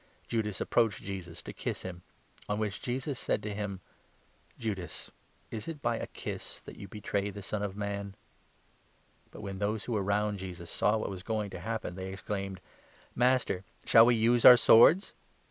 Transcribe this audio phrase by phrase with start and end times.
[0.27, 2.01] Judas approached Jesus, to kiss him;
[2.49, 3.81] on which Jesus said to him:
[4.55, 5.11] 48 "Judas,
[5.51, 8.15] is it by a kiss that you betray the Son of Man?"
[9.31, 12.11] But when those who were round Jesus saw what was going to 49 happen, they
[12.11, 12.61] exclaimed:"
[13.15, 15.13] Master, shall we use our swords